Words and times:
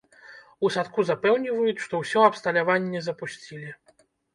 У 0.67 0.71
садку 0.75 1.05
запэўніваюць, 1.11 1.83
што 1.85 2.03
ўсё 2.03 2.27
абсталяванне 2.33 3.07
запусцілі. 3.13 3.69